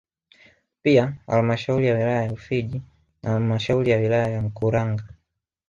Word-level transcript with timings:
Pia 0.81 1.17
halmashauri 1.27 1.87
ya 1.87 1.93
wilaya 1.93 2.21
ya 2.23 2.27
Rufiji 2.27 2.81
na 3.23 3.29
halmashauri 3.31 3.91
ya 3.91 3.97
wilaya 3.97 4.27
ya 4.27 4.41
Mkuranga 4.41 5.03